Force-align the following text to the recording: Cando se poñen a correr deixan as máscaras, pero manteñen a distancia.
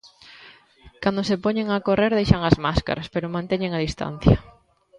Cando 1.03 1.21
se 1.29 1.41
poñen 1.43 1.67
a 1.69 1.83
correr 1.87 2.11
deixan 2.15 2.41
as 2.49 2.57
máscaras, 2.65 3.07
pero 3.13 3.33
manteñen 3.35 3.71
a 3.73 3.83
distancia. 3.85 4.37